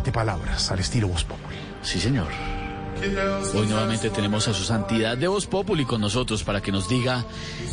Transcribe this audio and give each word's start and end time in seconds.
siete 0.00 0.12
palabras 0.12 0.70
al 0.70 0.78
estilo 0.80 1.08
Voz 1.08 1.24
Populi. 1.24 1.56
Sí, 1.82 2.00
señor. 2.00 2.28
Hoy 3.54 3.66
nuevamente 3.66 4.08
tenemos 4.08 4.48
a 4.48 4.54
su 4.54 4.64
santidad 4.64 5.18
de 5.18 5.28
Voz 5.28 5.46
Populi 5.46 5.84
con 5.84 6.00
nosotros 6.00 6.42
para 6.42 6.62
que 6.62 6.72
nos 6.72 6.88
diga 6.88 7.26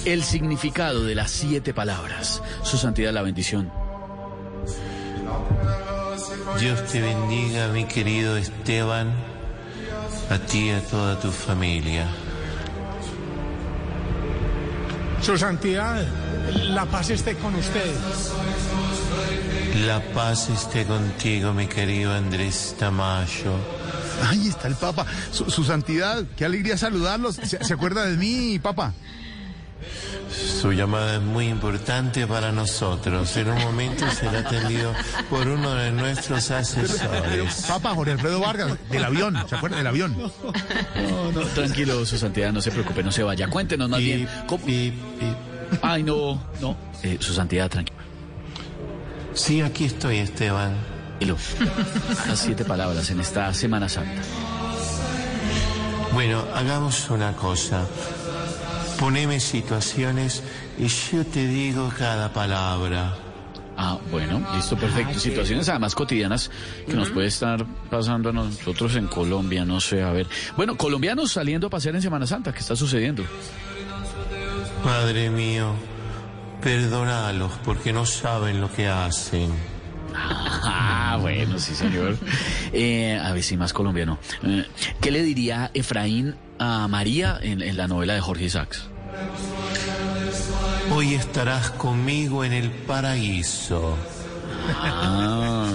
el 0.03 0.25
significado 0.25 1.05
de 1.05 1.15
las 1.15 1.31
siete 1.31 1.73
palabras. 1.73 2.43
Su 2.63 2.77
santidad, 2.77 3.13
la 3.13 3.21
bendición. 3.21 3.71
Dios 6.59 6.83
te 6.87 6.99
bendiga, 6.99 7.69
mi 7.69 7.85
querido 7.85 8.35
Esteban, 8.35 9.13
a 10.29 10.37
ti 10.37 10.65
y 10.65 10.71
a 10.71 10.81
toda 10.81 11.17
tu 11.17 11.31
familia. 11.31 12.07
Su 15.21 15.37
santidad, 15.37 16.05
la 16.51 16.85
paz 16.87 17.09
esté 17.09 17.35
con 17.35 17.55
ustedes. 17.55 18.33
La 19.85 20.01
paz 20.13 20.49
esté 20.49 20.85
contigo, 20.85 21.53
mi 21.53 21.67
querido 21.67 22.13
Andrés 22.13 22.75
Tamayo. 22.79 23.53
Ahí 24.29 24.47
está 24.47 24.67
el 24.67 24.75
Papa. 24.75 25.05
Su, 25.31 25.49
su 25.49 25.63
santidad, 25.63 26.23
qué 26.35 26.45
alegría 26.45 26.77
saludarlos. 26.77 27.35
¿Se, 27.35 27.63
se 27.63 27.73
acuerda 27.73 28.05
de 28.05 28.17
mí, 28.17 28.59
Papa? 28.59 28.93
Su 30.61 30.71
llamada 30.73 31.15
es 31.15 31.21
muy 31.21 31.47
importante 31.47 32.25
para 32.27 32.51
nosotros. 32.51 33.35
En 33.37 33.49
un 33.49 33.59
momento 33.59 34.05
será 34.11 34.39
atendido 34.39 34.91
por 35.29 35.47
uno 35.47 35.73
de 35.75 35.91
nuestros 35.91 36.49
asesores. 36.51 37.65
Papa 37.67 37.93
Jorge 37.93 38.13
Alfredo 38.13 38.39
Vargas, 38.39 38.73
del 38.89 39.05
avión. 39.05 39.37
¿Se 39.47 39.55
acuerda 39.55 39.77
del 39.77 39.87
avión? 39.87 40.15
No, 40.17 41.31
no, 41.31 41.41
tranquilo, 41.49 42.05
su 42.05 42.17
santidad, 42.17 42.51
no 42.51 42.61
se 42.61 42.71
preocupe, 42.71 43.03
no 43.03 43.11
se 43.11 43.23
vaya. 43.23 43.47
Cuéntenos 43.49 43.87
más 43.89 43.99
bien. 43.99 44.21
Pip, 44.21 44.29
¿cómo- 44.47 44.65
pip, 44.65 44.95
pip. 45.19 45.79
Ay, 45.83 46.03
no, 46.03 46.41
no. 46.59 46.75
Eh, 47.03 47.17
su 47.19 47.33
santidad, 47.33 47.69
tranquilo. 47.69 47.97
Sí, 49.37 49.61
aquí 49.61 49.85
estoy, 49.85 50.17
Esteban. 50.17 50.75
Las 52.27 52.39
siete 52.39 52.65
palabras 52.65 53.09
en 53.11 53.19
esta 53.19 53.53
Semana 53.53 53.87
Santa. 53.87 54.21
Bueno, 56.11 56.43
hagamos 56.55 57.09
una 57.11 57.33
cosa. 57.33 57.85
Poneme 58.99 59.39
situaciones 59.39 60.41
y 60.79 60.87
yo 60.87 61.23
te 61.23 61.47
digo 61.47 61.93
cada 61.97 62.33
palabra. 62.33 63.15
Ah, 63.77 63.99
bueno, 64.09 64.43
listo, 64.55 64.75
perfecto. 64.75 65.19
Situaciones 65.19 65.69
además 65.69 65.93
cotidianas 65.93 66.49
que 66.87 66.93
nos 66.93 67.11
puede 67.11 67.27
estar 67.27 67.63
pasando 67.91 68.31
a 68.31 68.33
nosotros 68.33 68.95
en 68.95 69.05
Colombia, 69.05 69.63
no 69.65 69.79
sé, 69.79 70.01
a 70.01 70.11
ver. 70.11 70.25
Bueno, 70.55 70.75
colombianos 70.75 71.31
saliendo 71.31 71.67
a 71.67 71.69
pasear 71.69 71.95
en 71.95 72.01
Semana 72.01 72.25
Santa, 72.25 72.51
¿qué 72.51 72.59
está 72.59 72.75
sucediendo? 72.75 73.23
Padre 74.83 75.29
mío, 75.29 75.73
perdónalos 76.61 77.51
porque 77.63 77.93
no 77.93 78.05
saben 78.05 78.61
lo 78.61 78.71
que 78.71 78.87
hacen. 78.87 79.51
Ah, 80.13 81.17
bueno, 81.21 81.59
sí, 81.59 81.75
señor. 81.75 82.17
Eh, 82.73 83.17
a 83.17 83.31
ver 83.31 83.43
si 83.43 83.55
más 83.55 83.71
colombiano. 83.71 84.19
Eh, 84.43 84.65
¿Qué 84.99 85.09
le 85.09 85.23
diría 85.23 85.71
Efraín 85.73 86.35
a 86.59 86.87
María 86.89 87.39
en, 87.41 87.61
en 87.61 87.77
la 87.77 87.87
novela 87.87 88.13
de 88.13 88.19
Jorge 88.19 88.43
Isaacs? 88.43 88.89
Hoy 90.91 91.13
estarás 91.13 91.71
conmigo 91.71 92.43
en 92.43 92.51
el 92.53 92.69
paraíso. 92.69 93.97
Ah, 94.81 95.71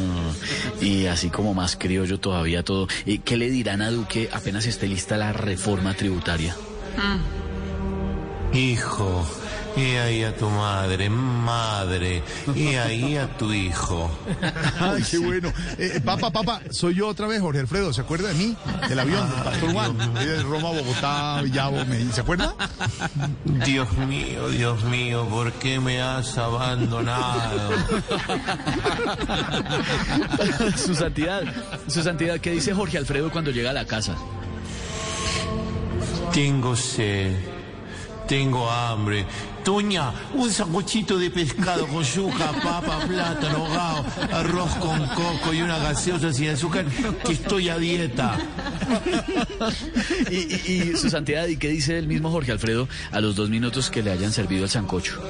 y 0.80 1.06
así 1.06 1.30
como 1.30 1.54
más 1.54 1.76
criollo 1.76 2.20
todavía 2.20 2.62
todo. 2.62 2.88
Eh, 3.06 3.20
¿Qué 3.24 3.36
le 3.36 3.50
dirán 3.50 3.80
a 3.80 3.90
Duque 3.90 4.28
apenas 4.32 4.66
esté 4.66 4.86
lista 4.86 5.16
la 5.16 5.32
reforma 5.32 5.94
tributaria? 5.94 6.54
Hijo, 8.52 9.26
he 9.76 9.98
ahí 9.98 10.24
a 10.24 10.36
tu 10.36 10.48
madre, 10.48 11.08
madre, 11.08 12.22
he 12.54 12.78
ahí 12.78 13.16
a 13.16 13.28
tu 13.36 13.52
hijo. 13.52 14.10
Ay, 14.80 15.02
qué 15.10 15.18
bueno. 15.18 15.52
Eh, 15.78 16.00
papa, 16.04 16.30
Papa, 16.30 16.60
soy 16.70 16.94
yo 16.94 17.08
otra 17.08 17.26
vez, 17.26 17.40
Jorge 17.40 17.60
Alfredo. 17.60 17.92
¿Se 17.92 18.00
acuerda 18.00 18.28
de 18.28 18.34
mí? 18.34 18.56
Del 18.88 18.98
avión, 18.98 19.30
del 19.30 19.42
Pastor 19.42 19.72
Juan. 19.72 20.14
De 20.14 20.42
Roma, 20.42 20.70
Bogotá, 20.70 21.42
Villavo. 21.42 21.78
¿Se 22.12 22.20
acuerda? 22.20 22.54
Dios 23.44 23.92
mío, 23.92 24.48
Dios 24.48 24.84
mío, 24.84 25.26
¿por 25.28 25.52
qué 25.54 25.80
me 25.80 26.00
has 26.00 26.36
abandonado? 26.38 27.72
su 30.76 30.94
santidad, 30.94 31.42
su 31.86 32.02
santidad, 32.02 32.40
¿qué 32.40 32.50
dice 32.50 32.74
Jorge 32.74 32.98
Alfredo 32.98 33.30
cuando 33.30 33.50
llega 33.50 33.70
a 33.70 33.74
la 33.74 33.84
casa? 33.84 34.16
Tengo 36.32 36.76
sed, 36.76 37.34
tengo 38.26 38.70
hambre. 38.70 39.26
Toña, 39.64 40.12
un 40.34 40.50
sanguchito 40.50 41.18
de 41.18 41.30
pescado 41.30 41.86
con 41.86 42.02
yuca, 42.02 42.52
papa, 42.62 42.98
plátano, 43.06 43.66
ahogado, 43.66 44.04
arroz 44.32 44.74
con 44.76 45.06
coco 45.08 45.52
y 45.54 45.62
una 45.62 45.78
gaseosa 45.78 46.32
sin 46.32 46.50
azúcar, 46.50 46.84
que 47.24 47.32
estoy 47.32 47.68
a 47.68 47.78
dieta. 47.78 48.36
Y, 50.30 50.34
y- 50.36 50.92
y 50.92 50.96
su 50.96 51.08
santidad, 51.10 51.46
¿y 51.46 51.56
qué 51.56 51.68
dice 51.68 51.98
el 51.98 52.06
mismo 52.06 52.30
Jorge 52.30 52.52
Alfredo 52.52 52.88
a 53.12 53.20
los 53.20 53.36
dos 53.36 53.50
minutos 53.50 53.90
que 53.90 54.02
le 54.02 54.10
hayan 54.10 54.32
servido 54.32 54.64
el 54.64 54.70
sancocho? 54.70 55.20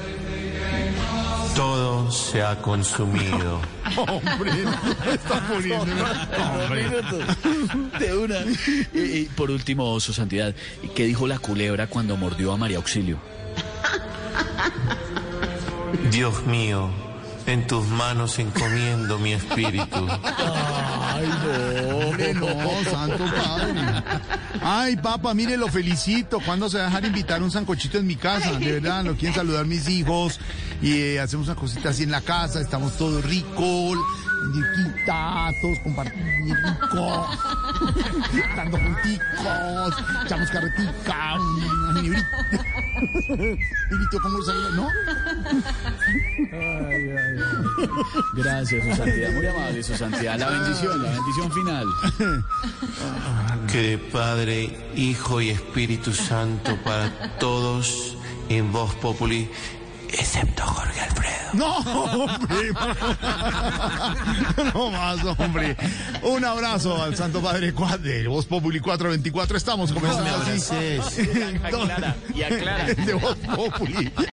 Todo 1.54 2.10
se 2.10 2.42
ha 2.42 2.56
consumido. 2.62 3.60
Hombre, 3.96 4.52
está 5.12 5.46
poniendo. 5.46 5.84
Hombre. 6.62 6.86
De 7.98 8.16
una. 8.16 8.36
Y, 8.94 8.98
y 8.98 9.24
por 9.36 9.50
último, 9.50 10.00
su 10.00 10.14
santidad, 10.14 10.54
¿qué 10.94 11.04
dijo 11.04 11.26
la 11.26 11.38
culebra 11.38 11.88
cuando 11.88 12.16
mordió 12.16 12.52
a 12.52 12.56
María 12.56 12.78
Auxilio? 12.78 13.18
Dios 16.10 16.46
mío, 16.46 16.90
en 17.46 17.66
tus 17.66 17.86
manos 17.86 18.38
encomiendo 18.38 19.18
mi 19.18 19.32
espíritu. 19.32 20.06
Ay, 20.22 21.28
no, 21.28 21.96
hombre, 21.98 22.34
no, 22.34 22.46
santo 22.90 23.24
padre. 23.24 23.80
Ay, 24.60 24.96
papa, 24.96 25.34
mire, 25.34 25.56
lo 25.56 25.68
felicito. 25.68 26.38
¿Cuándo 26.40 26.68
se 26.68 26.78
va 26.78 26.84
a 26.84 26.86
dejar 26.86 27.04
invitar 27.04 27.42
un 27.42 27.50
sancochito 27.50 27.98
en 27.98 28.06
mi 28.06 28.16
casa? 28.16 28.52
De 28.52 28.80
verdad, 28.80 29.04
lo 29.04 29.14
quieren 29.14 29.34
saludar 29.34 29.66
mis 29.66 29.88
hijos. 29.88 30.38
Y 30.80 30.98
eh, 30.98 31.20
hacemos 31.20 31.46
una 31.46 31.56
cosita 31.56 31.90
así 31.90 32.02
en 32.02 32.10
la 32.10 32.20
casa, 32.20 32.60
estamos 32.60 32.96
todos 32.96 33.24
ricos, 33.24 33.98
todos 35.60 35.78
compartiendo 35.82 36.54
rico, 36.54 37.28
dando 38.56 38.78
junticos, 38.78 39.94
echamos 40.24 40.50
carretica. 40.50 41.38
Vinito, 43.90 44.20
¿cómo 44.22 44.42
salió? 44.42 44.70
¿No? 44.70 44.88
Gracias, 48.34 48.84
su 48.84 48.96
santidad. 48.96 49.32
Muy 49.32 49.46
amable, 49.46 49.82
su 49.82 49.96
santidad. 49.96 50.38
La 50.38 50.50
bendición, 50.50 51.02
la 51.02 51.10
bendición 51.10 51.52
final. 51.52 51.86
Que 53.70 53.98
Padre, 54.12 54.76
Hijo 54.96 55.40
y 55.40 55.50
Espíritu 55.50 56.12
Santo 56.12 56.76
para 56.84 57.10
todos 57.38 58.16
en 58.48 58.72
voz 58.72 58.94
populi, 58.96 59.50
excepto 60.10 60.64
Jorge 60.64 61.00
Alfredo. 61.00 61.11
No, 61.52 61.76
hombre. 61.76 62.72
No 64.74 64.90
más, 64.90 65.24
hombre. 65.24 65.76
Un 66.22 66.44
abrazo 66.44 67.02
al 67.02 67.16
Santo 67.16 67.40
Padre 67.40 67.72
Cuadre, 67.72 68.26
Voz 68.28 68.46
Populi 68.46 68.80
424. 68.80 69.56
Estamos 69.56 69.92
comenzando 69.92 70.30
así. 70.30 70.74
abraces. 70.74 71.28
Aclara, 71.64 72.16
y 72.34 72.42
aclara. 72.42 72.86
De 72.94 73.14
Voz 73.14 73.36
Populi. 73.36 74.12